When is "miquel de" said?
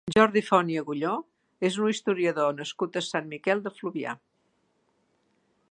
3.35-3.75